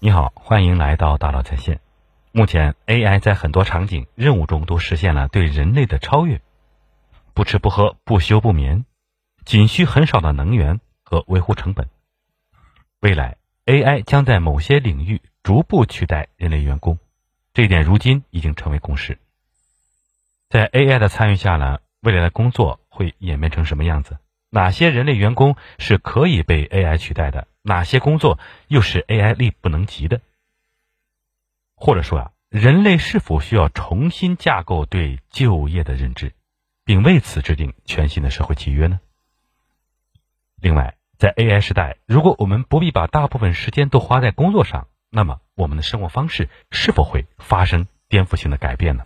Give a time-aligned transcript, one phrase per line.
[0.00, 1.80] 你好，欢迎来到大佬在线。
[2.30, 6.40] 目前，AI 在很多场景、任务中都实现了对人类的超越，
[7.34, 8.84] 不吃不喝、不休不眠，
[9.44, 11.88] 仅需很少的能源和维护成本。
[13.00, 17.00] 未来，AI 将在某些领域逐步取代人类员工，
[17.52, 19.18] 这一点如今已经成为共识。
[20.48, 24.18] 在 AI 的参与下呢，未来的工作会演变成什么样子？
[24.50, 27.48] 哪些人类员工是可以被 AI 取代的？
[27.68, 30.22] 哪些工作又是 AI 力不能及的？
[31.76, 36.32] 或者说啊，人类是否需要重新架构对就业的认知，
[36.84, 39.00] 并为此制定全新的社会契约呢？
[40.56, 49.04] 另外，在 AI 时代，如果我们不必把大部分时间都花在工作上，那么我们的生活方式是否会发生颠覆性的改变呢？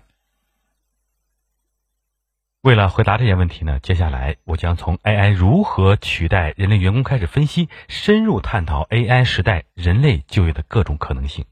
[2.63, 11.45] 为了回答这些问题呢，接下来我将从 AI 如何取代人类员工开始分析，深入探讨 AI 时代人类就业的各种可能性。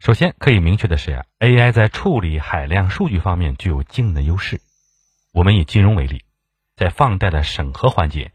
[0.00, 4.60] 首先可以明确的是呀，AI 在处理海量数据方面具有惊人的优势。
[5.32, 6.22] 我们以金融为例，
[6.76, 8.32] 在放贷的审核环节，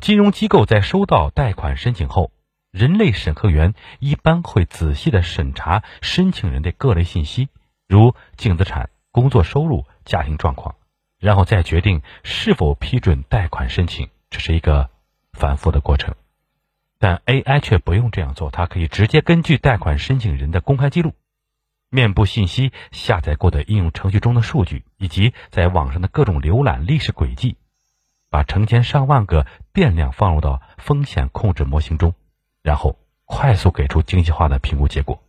[0.00, 2.32] 金融机构在收到贷款申请后，
[2.72, 7.50] 人类审核员一般会仔细的审查申请人的各类信息，
[7.86, 8.90] 如净资产。
[9.16, 10.74] 工作收入、家庭状况，
[11.18, 14.90] 然后再决定是否批准贷款申请，这是一个
[15.32, 16.14] 反复的过程。
[16.98, 21.14] 但 AI 却不用这样做，它可以直接根据贷款申请人的公开记录、
[21.88, 27.56] 面部信息、下载过的应用程序中的数据，以及在网上的各种浏览历史轨迹，
[28.28, 32.12] 把成千上万个变量放入到风险控制模型中，
[32.62, 35.22] 然后快速给出精细化的评估结果。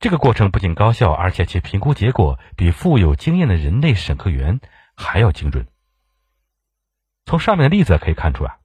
[0.00, 4.60] 这个过程不仅高效，而且其评估结果比富有经验的人类审核员
[4.94, 5.66] 还要精准。
[7.24, 8.58] 从上面的例子可以看出啊，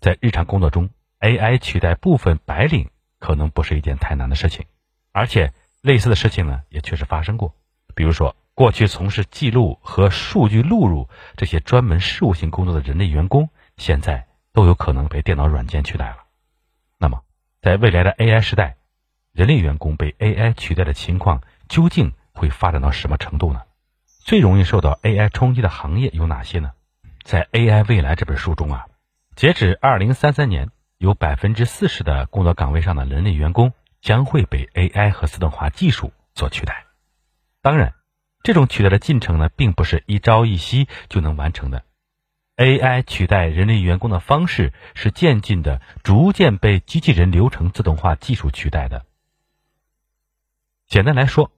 [0.00, 4.66] 在日常工作中，AI 取代部分白领可能不是一件太难的事情，
[5.10, 7.54] 而且类似的事情呢也确实发生过。
[7.96, 16.18] 比如说，过去从事记录和数据录入这些专门事务性工作的人类员工，现在都有可能被电脑软件取代了。
[16.96, 17.24] 那么，
[17.60, 18.76] 在未来的 AI 时代，
[19.32, 23.62] 人类员工被 AI 取代的情况究竟会发展到什么程度呢？
[24.24, 26.72] 最容易受到 AI 冲击的行业有哪些呢？
[27.22, 28.86] 在《AI 未来》这本书中啊，
[29.36, 36.86] 截止二零三三年，有百分之四十的工作岗位上的人类员工将会被 AI 和自动化技术所取代。
[37.62, 37.94] 当然，
[38.42, 41.84] 这种取代的进程呢，并不是一朝一夕就能完成的。
[42.56, 49.06] AI 取代人类员工的方式是渐进的，逐渐被机器人流程自动化技术取代的。
[50.90, 51.52] 简单来说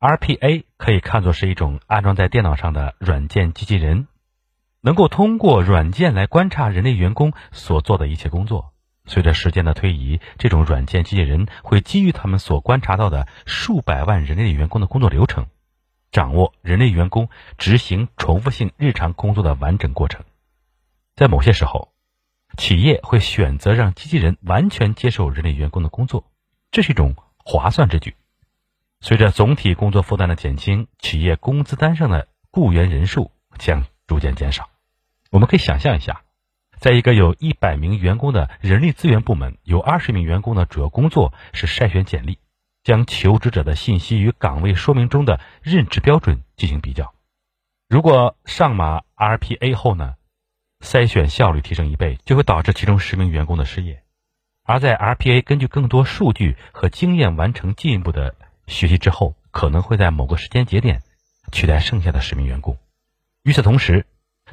[0.00, 4.08] ，RPA 可以看作是一种安装在电脑上的软件机器人，
[4.80, 8.72] 能够通过软件来观察人类员工所做的一切工作。
[9.04, 15.46] 随着时间的推移，这种软件机器人会基于他们所观察到的数百万人类员工的工作流程，
[16.10, 17.28] 掌握人类员工
[17.58, 20.24] 执行重复性日常工作的完整过程。
[21.14, 21.92] 在某些时候，
[22.56, 26.28] 企业会选择让机器人完全接受人类员工的工作，
[26.72, 27.14] 这是一种。
[27.44, 28.16] 划算之举。
[29.00, 34.70] 随着总体工作负担的减轻，企业工资单上的雇员人数将逐渐减少。
[35.30, 36.22] 我们可以想象一下，
[36.78, 42.38] 在一个有一百名员工的人力资源部门，有二十名员工的主要工作是筛选简历，
[42.82, 47.12] 将求职者的信息与岗位说明中的任职标准进行比较。
[47.88, 50.14] 如果上马 RPA 后呢，
[50.80, 54.03] 筛选效率提升一倍，就会导致其中十名员工的失业。
[54.66, 58.34] 而在 RPA 根据更多数据和经验完成进一步的
[58.66, 61.02] 学习之后，可能会在某个时间节点
[61.52, 62.78] 取代剩下的十名员工。
[63.42, 64.06] 与此同时，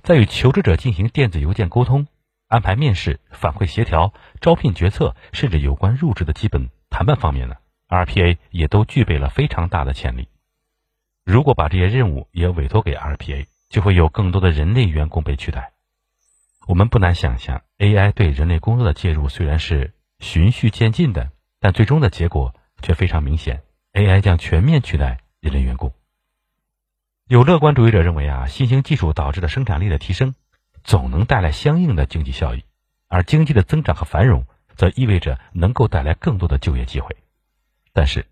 [0.04, 2.08] 在与求职者进行电子邮件沟通、
[2.50, 7.56] 安排面试、反馈协调、招聘决策，甚至有关入职的基本谈判方面呢
[7.88, 10.28] ，RPA 也都具备了非常大的潜力。
[11.24, 15.72] 如果把这些任务也委托给 RPA，就会有更多的人类员工被取代。
[16.68, 19.94] 我们不难想象，AI 对人类工作的介入虽然是。
[20.22, 25.92] 循序渐进的，但最终的结果却非常明显：AI 将全面取代人类员工。
[27.28, 30.36] 有乐观主义者认为啊，新兴技术导致的生产力的提升，
[30.84, 32.64] 总能带来相应的经济效益，
[33.08, 34.46] 而经济的增长和繁荣，
[34.76, 37.18] 则意味着能够带来更多的就业机会。
[37.92, 38.28] 但是，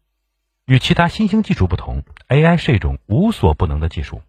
[0.66, 4.22] 与其他新兴技术不同，AI 是一种无所不能的技术，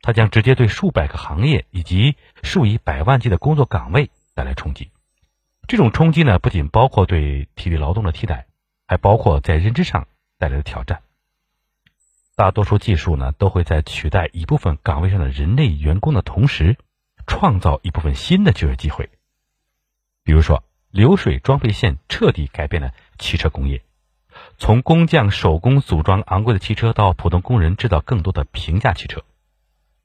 [0.00, 4.90] 它将直接对数百个行业以及数以百万计的工作岗位带来冲击。
[5.68, 8.46] 这种冲击呢，不仅包括对体力劳动的替代，
[8.86, 10.06] 还包括在认知上
[10.38, 11.02] 带来的挑战。
[12.36, 16.76] 大多数技术呢，都会在取代一部分岗位上的人类员工的同时，
[17.26, 19.10] 创造一部分新的就业机会。
[20.22, 23.82] 比如说，流水装配线彻底改变了汽车工业，
[24.58, 29.24] 从工匠手工组装昂贵的汽车到普通工人制造更多的平价汽车。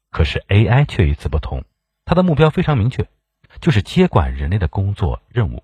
[0.10, 1.66] 可是 AI 却与此不同，
[2.06, 3.08] 它的目标非常明确，
[3.60, 5.64] 就是接管人类的工作任务，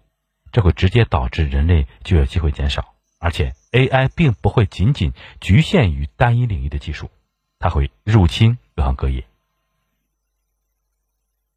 [0.52, 2.94] 这会直接导致人类就业机会减少。
[3.20, 7.10] 而且 AI 并不会仅仅局限于单一领域的技术，
[7.58, 9.26] 它会入侵各行各业。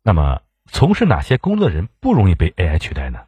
[0.02, 3.26] 那么，从事哪些工作的人不容易被 AI 取代呢？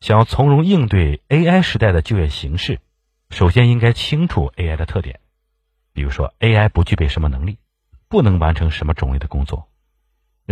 [0.00, 2.80] 想要从容应对 AI 时代的就业形势，
[3.30, 5.20] 首先应该清楚 AI 的特点，
[5.92, 7.58] 比如说 AI 不具备什么能力，
[8.08, 9.68] 不能完成什么种类的工作。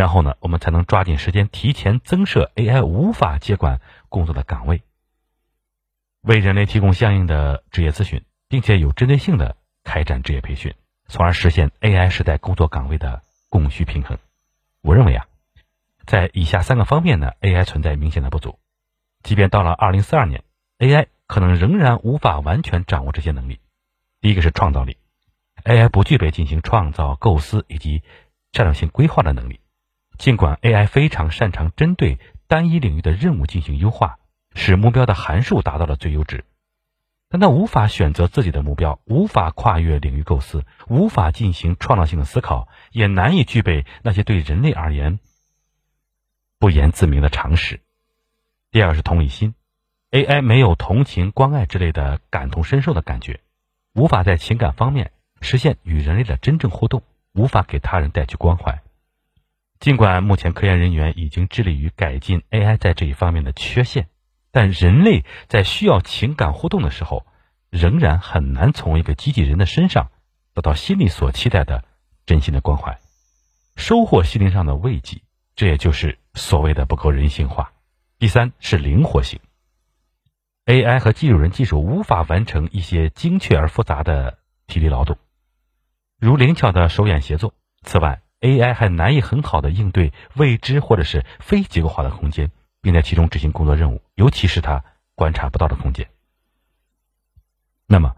[0.01, 4.83] 然后呢，我们才能抓紧时间提前增设 AI 无法接管工作的岗位，
[6.23, 10.75] 为人类提供相应的职业咨询，并且有针对性的开展职业培训，
[11.07, 13.21] 从而实现 AI 时代工作岗位的
[13.51, 14.17] 供需平衡。
[14.81, 15.27] 我认为啊，
[16.07, 18.59] 在以下三个方面呢，AI 存在明显的不足。
[19.23, 20.45] 即便到了二零四二年
[20.79, 23.61] ，AI 可能仍然无法完全掌握这些能力。
[24.23, 24.97] 第一个是创造力
[25.63, 28.03] ，AI 不具备进行创造、构思以及
[28.51, 29.60] 战略性规划的能力。
[30.21, 34.19] 尽管 AI 非常擅长针对单一领域的任务进行优化，
[34.55, 36.45] 使目标的函数达到了最优值，
[37.31, 45.21] 但它无法选择自己的目标，无法跨越领域构思，无法进行创造性的思考，也难以具备那些对人类而言
[46.59, 47.81] 不言自明的常识。
[48.71, 49.55] 第二是同理心
[50.11, 53.41] ，AI 没有同情、关爱之类的感同身受的感觉，
[53.95, 57.03] 无法在情感方面实现与人类的真正互动，
[57.33, 58.83] 无法给他人带去关怀。
[59.81, 64.09] 尽管目前科研人员已经致力于改进 AI 在这一方面的缺陷，
[64.53, 67.25] 但人类在需要情感互动的时候，
[67.71, 70.11] 仍然很难从一个机器人的身上
[70.53, 71.83] 得到心里所期待的
[72.27, 73.01] 真心的关怀，
[73.75, 75.23] 收获心灵上的慰藉。
[75.57, 77.73] 这也就是所谓的不够人性化。
[78.19, 79.41] 第三是灵活性
[80.67, 85.17] ，AI 和技术人技术无法完成一些精确而复杂的体力劳动，
[86.19, 87.55] 如灵巧的手眼协作。
[87.83, 92.51] 此外，AI 还难以很好的应对未知或者是非结构化的空间，
[92.81, 94.85] 并在其中执行工作任务，尤其是它
[95.15, 96.09] 观察不到的空间。
[97.87, 98.17] 那么，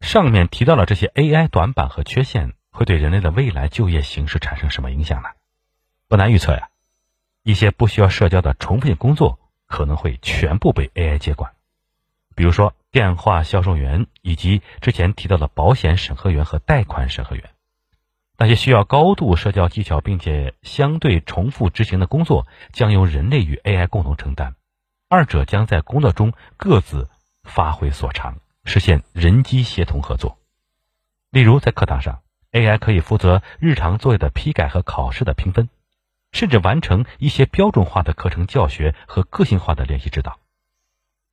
[0.00, 5.28] 上面提到了这些 AI 短板和缺陷，会对人类的未来就业形势产生什么影响呢？
[6.08, 6.68] 不难预测呀。
[7.42, 11.52] 一些不需要社交的重复性工作可能会全部被 AI 接管，
[12.34, 17.50] 比如说电话销售员以及之前提到的保险审核员和贷款审核员。
[18.38, 24.54] 那些需要高度社交技巧并且相对重复执行的工作，将由人类与 AI 共同承担，
[25.08, 27.08] 二者将在工作中各自
[27.42, 30.38] 发挥所长，实现人机协同合作。
[31.30, 32.20] 例如，在课堂上
[32.52, 35.68] ，AI 可以负责日常作业的批改和考试的评分。
[36.32, 40.38] 甚至完成一些标准化的课程教学和个性化的练习指导。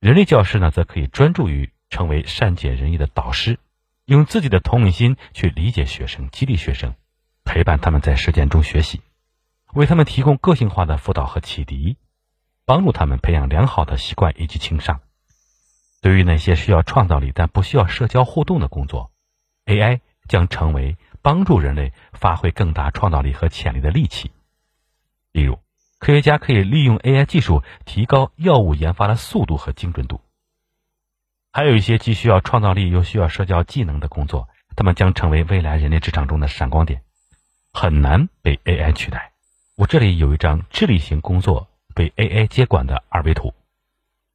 [0.00, 3.58] 人类教师呢，则可以专注于成为善解人意的导师，
[4.06, 6.94] 用自己的同理心去理解学生、激励学生，
[7.42, 9.00] 陪伴他们在实践中学习，
[9.72, 11.96] 为他们提供个性化的辅导和启迪，
[12.66, 15.00] 帮助他们培养良好的习惯以及情商。
[16.02, 19.10] 对于那些需要创造力但不需要社交互动的工作
[19.64, 24.30] ，AI 将成为帮助人类发挥更大创造力和潜力的利器。
[25.32, 25.58] 例如，
[25.98, 30.20] 科学家可以利用 AI 技术提高药物研发的速度和精准度。
[31.56, 37.02] 还有一些既需要创造力又需要社交技能的工作，他们将成为未来人类职场中的闪光点，
[37.72, 39.30] 很难被 AI 取代。
[39.76, 43.54] 我这里有一张智力型工作被 AI 接管的二维图，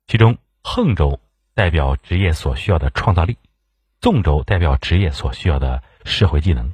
[0.07, 1.19] 其中横轴
[1.55, 3.37] 代表职业所需要的创造力，
[3.99, 6.73] 纵轴代表职业所需要的社会技能，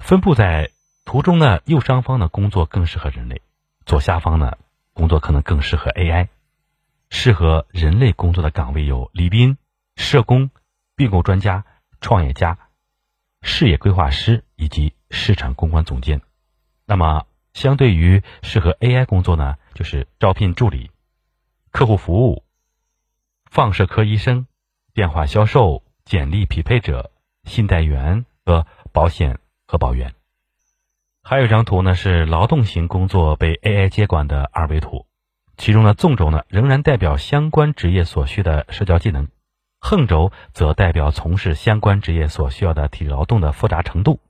[0.00, 0.72] 分布在。
[1.04, 3.40] 图中呢，右上方的工作更适合人类，
[3.86, 4.58] 左下方呢，
[4.92, 6.28] 工作可能更适合 AI。
[7.10, 9.56] 适合人类工作的岗位有礼宾、
[9.96, 10.50] 社工、
[10.94, 11.64] 并购专家、
[12.00, 12.58] 创业家、
[13.42, 16.20] 事业规划师以及市场公关总监。
[16.86, 20.90] 那么，相对于适合 AI 工作呢，就是招聘助理、
[21.70, 22.44] 客户服务、
[23.50, 24.46] 放射科医生、
[24.94, 27.10] 电话销售、简历匹配者、
[27.44, 30.14] 信贷员和保险核保员。
[31.22, 35.06] 还有一张图呢，是劳动型工作被 AI 接管的二维图，
[35.58, 39.28] 其中的纵轴呢仍然代表相关职业所需的社交技能，
[39.80, 44.20] 横轴则代表从事相关职业所需要的体力劳动的复杂程度。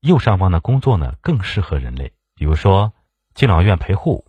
[0.00, 2.92] 右上方的工作呢更适合人类，比如说
[3.34, 4.24] 敬老院陪护、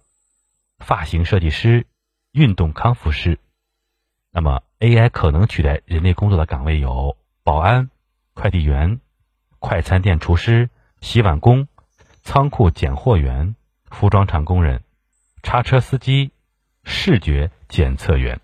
[0.77, 1.87] 发型设计师、
[2.31, 3.39] 运动康复师。
[4.31, 7.89] 那么 AI 可能取代人类工作的岗位有保安、
[8.33, 8.99] 快递员、
[9.57, 10.69] 快餐店厨师。
[11.01, 11.67] 洗碗工、
[12.21, 13.57] 仓库拣货员、
[13.91, 14.85] 服装厂工人、
[15.43, 16.31] 叉车司机、
[16.83, 18.39] 视觉检测员。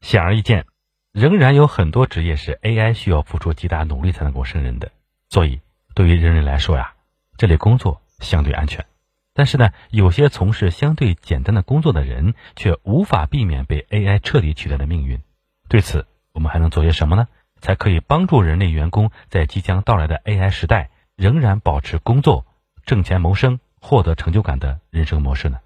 [0.00, 0.64] 显而易见，
[1.12, 4.90] 仍然有很多职业是 AI 需要付出极大努力才能够胜任的。
[5.28, 5.60] 所以，
[5.94, 6.94] 对于人类来说呀，
[7.36, 8.86] 这类工作相对安全。
[9.34, 15.20] 但是呢，有些从事相对简单的工作的人，却无法避免被 AI 彻底取代的命运。
[15.68, 17.28] 对此，我们还能做些什么呢？
[17.60, 22.46] 才可以帮助人类员工在即将到来的 AI 时代，仍然保持工作、
[22.84, 25.58] 挣钱谋生、获得成就感的人生模式呢？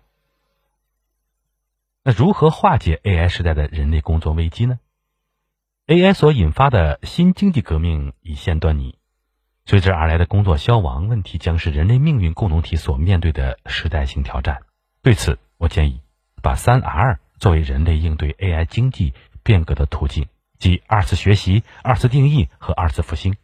[2.03, 4.79] 那如何化解 AI 时代的人类工作危机呢
[5.87, 8.97] ？AI 所引发的新经济革命已现端倪，
[9.67, 14.63] 随之而来的工作消亡问题将是人类命运共同体所面对的时代性挑战。
[15.03, 16.01] 对此，我建议
[16.43, 20.27] 把三 R 作为人类应对 AI 经济变革的途径，
[20.59, 23.37] 即二次学习、二次定义和二次复兴。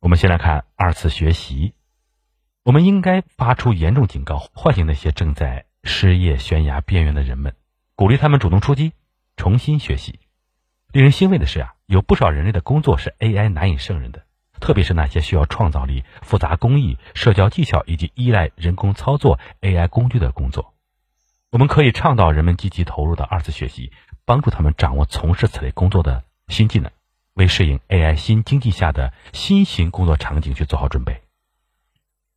[0.00, 1.74] 我们先来看二次学习，
[2.64, 5.65] 我们应该发出严重警告，唤醒那些正在。
[5.86, 7.54] 失业悬崖边缘的人们，
[7.94, 8.92] 鼓励他们主动出击，
[9.36, 10.18] 重新学习。
[10.92, 14.24] 令人欣慰的是啊，有不少人类的工作是 AI 难以胜任的，
[14.60, 20.74] 特别是那些需要创造力、复杂工艺、社交技巧以及依赖人工操作 AI 工具的工作。
[21.50, 23.92] 我们可以倡导人们积极投入的二次学习，
[24.24, 26.90] 帮助他们掌握从事此类工作的新技能，
[27.34, 31.22] 为适应 AI 新经济下的新型工作场景去做好准备。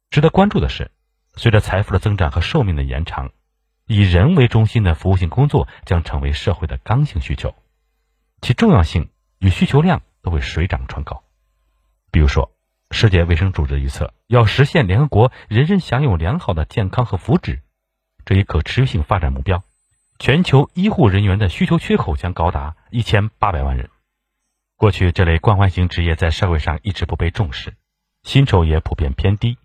[0.10, 0.91] 值得关注的是，
[1.36, 3.32] 随着财富的增长和寿命的延长。
[3.91, 7.55] 以人为中心的服务性工作将成为社会的刚性需求，
[8.39, 11.24] 其重要性与需求量都会水涨船高。
[12.12, 12.51] 比如说，
[12.91, 17.62] 世界卫生组织预测，要实现联合国人人享有良好的健康和福祉
[18.25, 19.63] 这一可持续性发展目标，
[20.19, 23.89] 全球医护人员的需求缺口将高达一千八百万人。
[24.75, 27.74] 过去，这类关怀型职业在社会上一直不被重视，
[28.22, 29.58] 薪酬也普遍偏低。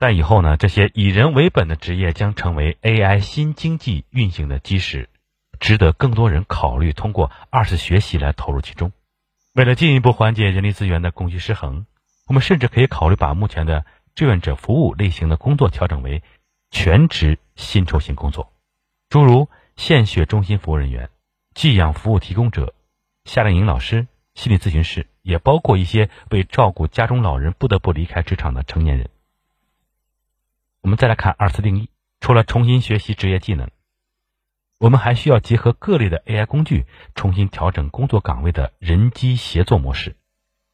[0.00, 5.08] 但以后呢，这些以人为本的职业将成为 AI 新经济运行的基石，
[5.58, 8.92] 值得更多人考虑通过二次学习来投入其中。
[9.54, 11.84] 为了进一步缓解人力资源的供需失衡，
[12.28, 16.22] 我们甚至可以考虑把目前的志愿者服务类型的工作调整为
[16.70, 18.52] 全职薪酬型工作，
[19.08, 21.10] 诸如献血中心服务人员、
[21.54, 22.72] 寄养服务提供者、
[23.24, 29.10] 夏令营老师、心理咨询师，也包括一些为照顾家中老人不得不离开职场的成年人。
[30.82, 31.90] 我们再来看二次定义。
[32.20, 33.70] 除了重新学习职业技能，
[34.78, 40.16] 我们还需要结合各类的 AI 工具，重新调整工作岗位的人机协作模式。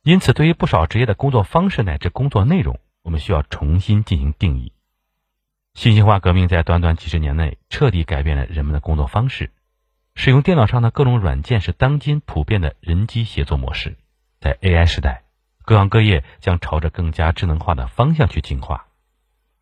[0.03, 4.73] 因此，对于不少职业的工作方式乃至工作内容，我们需要重新进行定义。
[5.75, 9.51] 信息化革命在短短几十年内彻底改变了人们的工作方式。
[10.15, 13.97] 使用电脑上的各种软件是当今普遍的人机协作模式。
[14.41, 15.25] 在 AI 时代，
[15.65, 18.87] 各行各业将朝着更加智能化的方向去进化。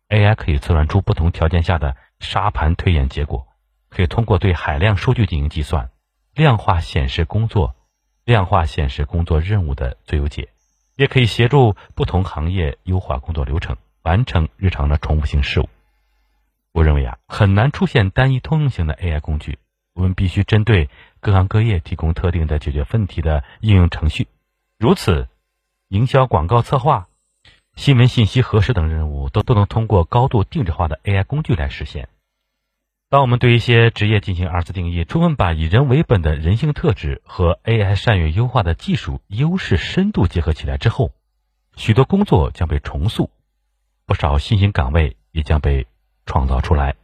[0.09, 3.47] AI 可以测算出不同条件下的沙盘推演结果，
[3.89, 5.89] 可以通过对海量数据进行计算，
[6.33, 7.75] 量化显示工作，
[8.23, 10.49] 量化显示工作任务的最优解，
[10.95, 15.69] 也可以协助不同行业优化工作流程，完成日常的重复性事务。
[16.71, 19.57] 我认为啊，很难出现单一通用型的 AI 工具，
[19.93, 24.27] 我们必须针对各行各业提供特定的解决问题的应用程序。
[24.77, 25.27] 如此，
[25.87, 27.07] 营销广告策划。
[27.75, 32.07] 新闻信息核实等任务都都能通过高度定制化的 AI 工具来实现。
[33.09, 41.11] 当我们对一些职业进行二次定义，充分把以人为本的人性特质和 AI 善于优化的技术优势深度结合起来之后，
[41.75, 43.31] 许多工作将被重塑，
[44.05, 45.87] 不少新型岗位也将被
[46.25, 46.95] 创造出来。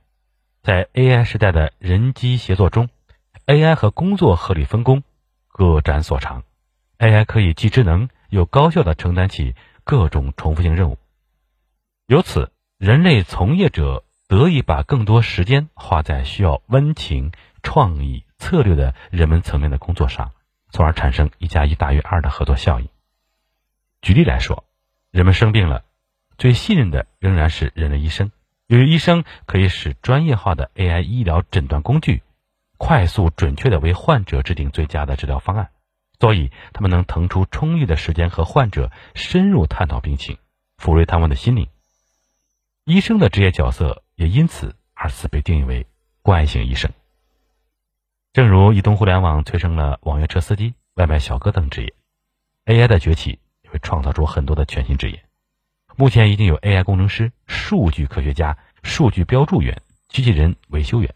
[0.61, 2.89] 在 AI 时代的人机协作中
[3.47, 5.03] ，AI 和工作合理分工，
[5.47, 6.43] 各展所长。
[6.99, 9.55] AI 可以既智能又高效地承担起。
[9.89, 10.99] 各种重复性任务，
[12.05, 17.31] 由此，人类从业者得以把更多时间花在需要温情、
[17.63, 20.29] 创意、策略的人们层面的工作上，
[20.69, 22.87] 从而产生一加一大于二的合作效应。
[24.03, 24.63] 举例来说，
[25.09, 25.83] 人们生病了，
[26.37, 28.31] 最信任的仍然是人类医生，
[28.67, 32.21] 由于医生可以使专业化的 AI 医疗诊断工具
[32.77, 35.71] 快速准确的为患者制定最佳的治疗方案。
[36.19, 40.37] 所以，他们能腾出充裕的时间和患者深入探讨病情，
[40.77, 41.67] 抚慰他们的心灵。
[42.83, 45.87] 医生的职业角色也因此二次被定义为
[46.21, 46.91] 关爱型医生。
[48.33, 51.93] 正如移动互联网催生了网约车司机、外卖小哥等职业
[52.65, 55.23] ，AI 的崛起也会创造出很多的全新职业。
[55.95, 61.15] 目前已经有 AI 工程师、数据科学家、数据标注员、机器人维修员。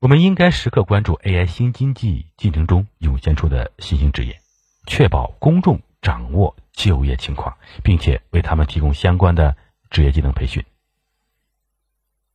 [0.00, 4.40] 我们应该时刻关注 AI 新经济进程中涌现出的新兴职业，
[4.86, 9.56] 确保公众掌握就业情况，并且为他们提供相关的
[9.90, 10.64] 职业技能培训。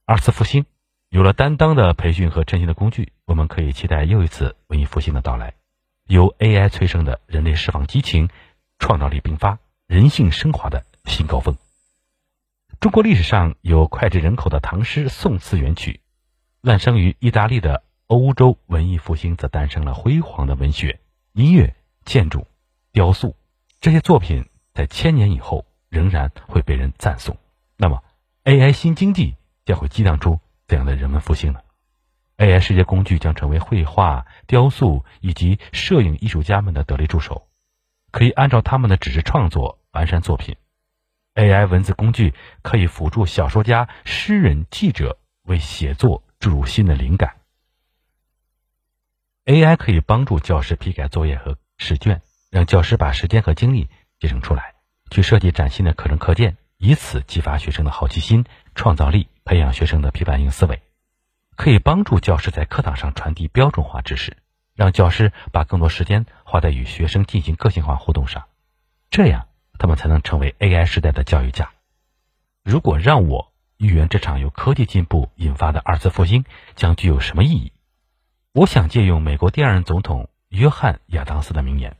[0.03, 0.65] 二次复兴
[1.07, 5.53] 有了担当的培训和振兴的工具，我们可以期待又一次文艺复兴的到来。
[6.05, 8.27] 由 AI 催生的人类释放激情、
[8.77, 11.55] 创造力迸发、人性升华的新高峰。
[12.81, 16.01] 中国历史上有脍炙人口的唐诗宋词元曲，
[16.65, 21.01] 诞生于意大利的欧洲文艺复兴，则诞生了辉煌的文学、
[21.33, 22.47] 音乐、建筑、
[22.93, 23.35] 雕塑。
[23.81, 27.35] 这些作品在千年以后仍然会被人赞颂。
[27.75, 28.01] 那么
[28.45, 30.39] ，AI 新经济将会激荡出？
[30.65, 31.59] 怎样的人文复兴呢
[32.37, 37.49] ？AI 世界工具将成为绘画、雕塑以及摄影艺术家们的得力助手，
[38.09, 40.55] 可以按照他们的指示创作完善作品。
[41.35, 47.37] AI 文字工具可以辅助小说家、诗人、记者为写作注入新的灵感。
[49.45, 53.87] AI 可以帮助教师批改作业和试卷，让教师把时间和精力
[54.19, 54.73] 节省出来，
[55.09, 58.43] 去设计崭新的课程课件，以此激发学生的好奇心、
[58.75, 59.29] 创造力。
[59.45, 60.81] 培养学生的批判性思维，
[61.55, 64.35] 可以帮助教师在课堂上传递标准化知识，
[64.75, 68.43] 让教师把更多时间花在与学生进行个性化互动上，
[69.09, 69.47] 这样
[69.79, 71.71] 他们才能成为 AI 时代的教育家。
[72.63, 73.52] 如果让我
[73.83, 77.73] 预言这场由科技进步引发的二次复兴将具有什么意义，
[78.53, 81.97] 我想借用美国第二任总统约翰亚当斯的名言：“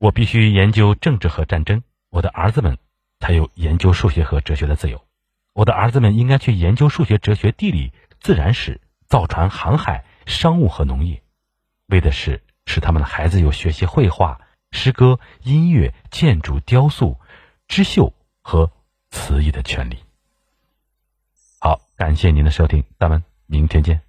[0.00, 2.78] 我必须研究政治和战争，我的儿子们
[3.20, 5.04] 才有研究数学和哲学的自由。”
[5.52, 11.22] 我的儿子们应该去研究数学、哲学、地理、自然史、造船、航海、商务和农业，
[11.86, 17.18] 为的是使他们的孩子有学习绘画、诗歌、音乐、建筑、雕塑、
[17.68, 18.70] 织绣和
[19.10, 19.98] 词艺的权利。
[21.66, 24.05] 好，感谢您的收听，咱们明天见。